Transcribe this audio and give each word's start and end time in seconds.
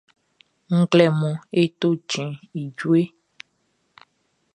Nglɛmunʼn, 0.79 1.43
e 1.61 1.63
to 1.79 1.89
cɛnʼn 2.09 2.33
i 2.59 2.61
jueʼn. 2.77 3.09